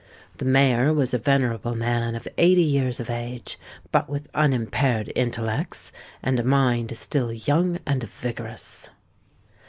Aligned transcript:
The 0.37 0.45
mayor 0.45 0.91
was 0.95 1.13
a 1.13 1.19
venerable 1.19 1.75
man 1.75 2.15
of 2.15 2.27
eighty 2.39 2.63
years 2.63 2.99
of 2.99 3.07
age, 3.07 3.59
but 3.91 4.09
with 4.09 4.29
unimpaired 4.33 5.11
intellects, 5.15 5.91
and 6.23 6.39
a 6.39 6.43
mind 6.43 6.97
still 6.97 7.31
young 7.31 7.77
and 7.85 8.03
vigorous. 8.03 8.89